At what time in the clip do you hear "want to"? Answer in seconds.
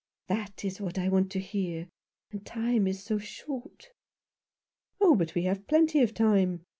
1.09-1.39